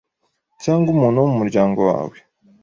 cyangwa 0.63 0.87
umuntu 0.95 1.21
wo 1.23 1.27
mu 1.31 1.35
muryango 1.41 1.79
wawe.” 1.89 2.17